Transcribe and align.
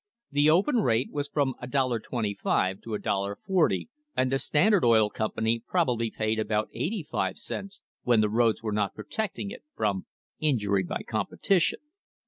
The 0.31 0.49
open 0.49 0.77
rate 0.77 1.11
was 1.11 1.27
from 1.27 1.53
$1.25 1.61 2.81
to 2.81 2.89
$1.40, 2.89 3.87
and 4.17 4.31
the 4.31 4.39
Standard 4.39 4.83
Oil 4.83 5.11
Com 5.11 5.29
pany 5.33 5.63
probably 5.63 6.09
paid 6.09 6.39
about 6.39 6.69
eighty 6.73 7.03
five 7.03 7.37
cents, 7.37 7.81
when 8.01 8.19
the 8.19 8.27
roads 8.31 8.63
were 8.63 8.71
not 8.73 8.95
protecting 8.95 9.51
it 9.51 9.63
from 9.75 10.07
"injury 10.39 10.81
by 10.81 11.03
competition." 11.07 11.81